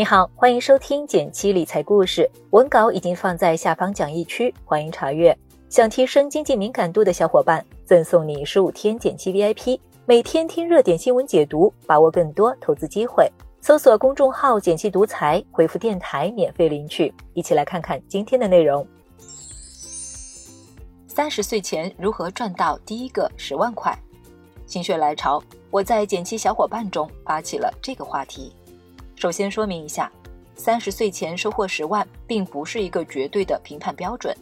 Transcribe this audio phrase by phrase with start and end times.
[0.00, 5.36] 你好，欢迎收听减七理财故事，文稿已经放在下方讲义区，欢迎查阅。
[5.68, 13.30] 想提升经济敏感度的小伙伴，赠送你十五天减七 VIP，每天听热点新闻解读，把握更多投资机会。
[13.60, 17.12] 搜索公众号“减七独裁，回复“电台”免费领取。
[17.34, 18.86] 一起来看看今天的内容。
[21.08, 23.94] 三十岁前如何赚到第一个十万块？
[24.64, 28.50] 心血来潮，我在减七小伙伴中发起了这个话题。
[29.20, 30.10] 首先说明一下，
[30.54, 34.34] 三十岁前收获十万，并不是一个绝对的评判标准。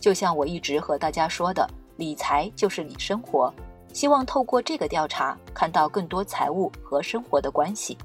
[0.00, 3.52] 就像我一直和大家说的，理财就是理生活。
[3.92, 7.98] 希望透过这个调查，看到更多财务和生活的关系。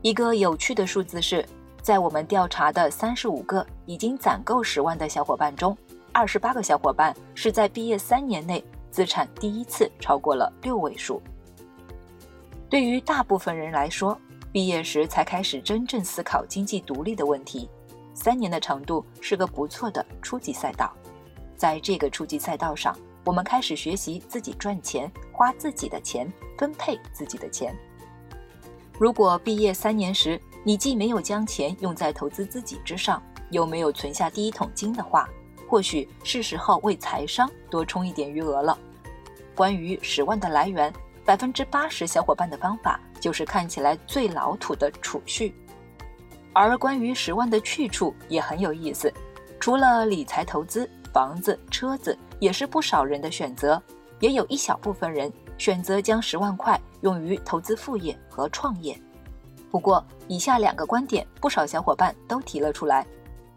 [0.00, 1.44] 一个有趣的数字是，
[1.82, 5.76] 在我们调查的三十五个已经攒够十万的小伙伴中，
[6.12, 11.20] 二十八个小伙伴是在毕业三年内资产第一次超过了六位数。
[12.70, 14.16] 对于大部分人来说，
[14.50, 17.68] 毕业时才开始真正思考经济独立的问题，
[18.14, 20.90] 三年的长度是个不错的初级赛道。
[21.56, 27.76] 在这个初级赛道上，我们开始学习自己赚钱、花自己的钱、分配自己的钱。
[28.98, 35.28] 如果毕业三年时你既没有将钱用在投资自己之上，又没有存下第一桶金的话，
[35.68, 38.76] 或许是时候为财商多充一点余额了。
[39.54, 40.90] 关于十万的来源。
[41.24, 45.54] 百分之八十小伙伴的方法就是看起来最老土的储蓄，
[46.52, 49.12] 而关于十万的去处也很有意思。
[49.60, 53.82] 除了理财投资，房子、车子也是不少人的选择，
[54.20, 58.96] 也有一小部分人选择将十万块用于投资副业和创业。
[59.70, 63.06] 不过，以下两个观点，不少小伙伴都提了出来：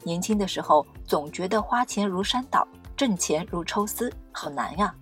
[0.04, 4.94] 年轻的时候总觉得花钱如山倒，挣钱如抽丝，好难呀。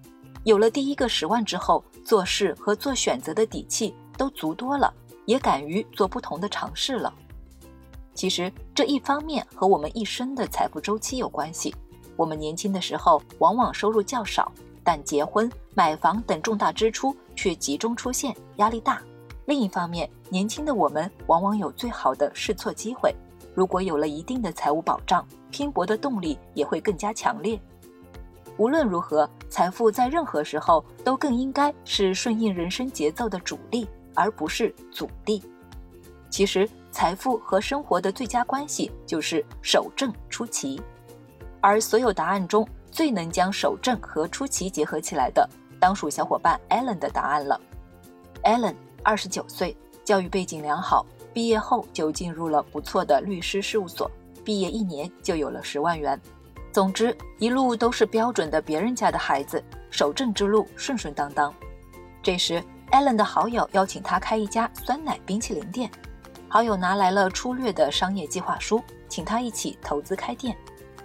[0.43, 4.93] 有了第一个十万之后，做事和做选择的底气都足多了，
[5.25, 7.13] 也敢于做不同的尝试了。
[8.13, 11.73] 其实这一方面和我们一生的财富周期有关系。
[12.17, 14.51] 我们年轻的时候往往收入较少，
[14.83, 19.01] 但结婚、买房等重大支出却集中出现，压力大。
[19.45, 23.15] 另一方面，年轻的我们往往有最好的试错机会。
[23.55, 27.57] 如果有了一定的财务保障，拼搏的动力也会更加强烈。
[28.57, 33.87] 无论如何，财富在任何时候都更应该是顺应人生节奏的主力，
[34.19, 35.41] 而不是阻力。
[36.29, 40.79] 其实，财富和生活的最佳关系就是守正出奇。
[41.61, 47.59] 而所有答案中最能将守正和出奇结合起来的，当属小伙伴 Allen 的答案了。
[48.43, 54.11] Allen 二十九岁，教育背景良好，毕业后就进入了不错的律师事务所，
[54.43, 56.19] 毕业一年就有了十万元。
[56.71, 61.53] 总之，一路都是标准的别人家的孩子，守正之路顺顺当当。
[62.21, 65.89] 这时，Allen 的好友邀请他开一家酸奶冰淇淋店，
[66.47, 70.55] 好友拿来了粗略的商业计划书，请他一起投资开店。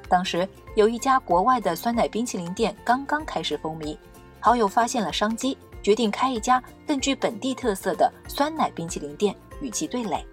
[0.09, 3.97] 当时有一家国外的酸奶冰淇淋店刚刚开始风靡，
[4.41, 10.25] 好友发现了商机，决定开一家更具本地特色的酸奶冰淇淋店与其对垒。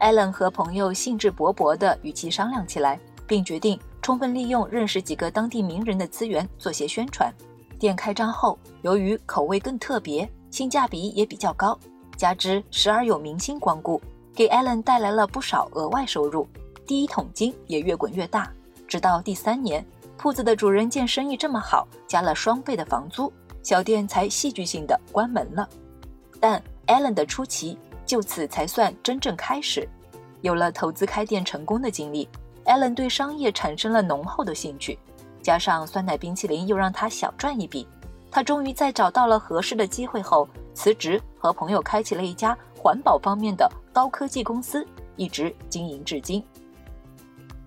[0.00, 3.78] Allen 和朋友兴致勃勃地与其商量起来，并决定。
[4.00, 7.30] 充分利用认识几个当地名人的资源做些宣传。
[7.78, 11.78] 店开张后，由于口味更特别，性价比也比较高，
[12.16, 14.00] 加之时而有明星光顾，
[14.34, 16.46] 给 Allen 带来了不少额外收入。
[16.86, 18.50] 第一桶金也越滚越大，
[18.86, 19.84] 直到第三年，
[20.16, 23.32] 铺子的主人见生意这么好，加了双倍的房租，
[23.62, 25.68] 小店才戏剧性的关门了。
[26.40, 27.76] 但 Allen 的出奇
[28.06, 29.86] 就此才算真正开始，
[30.40, 32.28] 有了投资开店成功的经历。
[32.64, 34.98] Allen 对商业产生了浓厚的兴趣，
[35.42, 37.86] 加上酸奶冰淇淋又让他小赚一笔，
[38.30, 46.42] 他终于在找到了合适的机会后辞职，和朋友开启了一家环保方面的高科技公司，一直经营至今。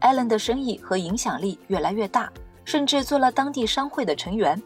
[0.01, 2.31] Allen 的生意和影响力越来越大，
[2.65, 4.61] 甚至做了当地商会的成员。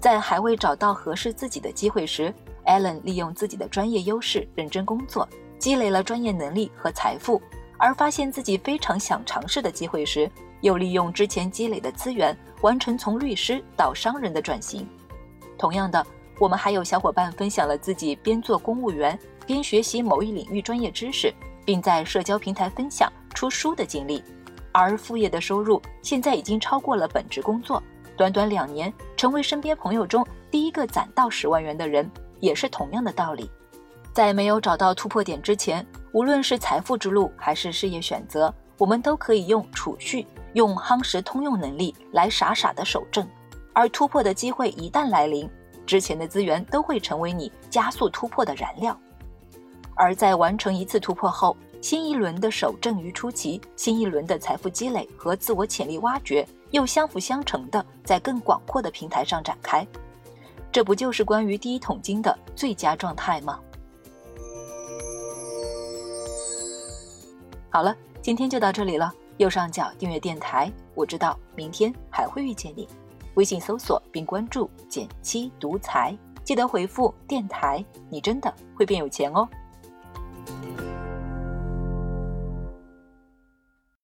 [0.00, 2.32] 在还未找到合适自己的机会时
[2.66, 5.26] ，Allen 利用自己的专业优势认真工作，
[5.58, 7.40] 积累了专业能力和财富。
[7.76, 10.30] 而发现自己非常想尝试的机会时，
[10.64, 14.88] 又利用之前积累的资源，完成从律师到商人的转型。
[15.58, 16.04] 同样的，
[16.38, 19.16] 我们还有小伙伴分享了自己边做公务员
[19.46, 21.30] 边学习某一领域专业知识，
[21.66, 24.24] 并在社交平台分享出书的经历。
[24.72, 27.82] 而副业的收入现在已经超过了本职工作，
[28.16, 33.50] 短短两年成为身边朋友中第一个攒到十万元的人，也是同样的道理。
[34.14, 35.86] 在没有找到突破点之前。
[36.12, 38.54] 无论是财富之路还是事业选择，
[38.84, 43.26] 我们都可以用储蓄、用夯实通用能力来傻傻的守正。
[43.72, 45.48] 而突破的机会一旦来临，
[45.86, 48.94] 之前的资源都会成为你加速突破的燃料。
[49.94, 59.86] 而在完成一次突破后，新一轮的守正于出奇，新一轮的财富积累和自我潜力挖掘又相辅相成的在更广阔的平台上展开。
[60.70, 63.58] 这不就是关于第一桶金的最佳状态吗？
[67.70, 69.12] 好了，今天就到这里了。
[69.36, 72.88] 右上角订阅电台，我知道明天还会遇见你。
[73.34, 79.46] 微信搜索并关注“减七独裁，记得回复“电台”，你真的会变有钱哦。